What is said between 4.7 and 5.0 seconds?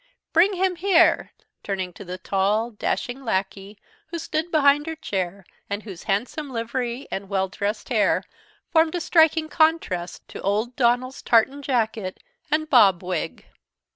her